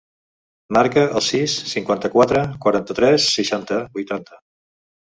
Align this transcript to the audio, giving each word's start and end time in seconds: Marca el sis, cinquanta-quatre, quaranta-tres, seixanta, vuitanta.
Marca 0.77 1.03
el 1.19 1.25
sis, 1.25 1.57
cinquanta-quatre, 1.75 2.43
quaranta-tres, 2.67 3.31
seixanta, 3.39 3.83
vuitanta. 4.01 4.43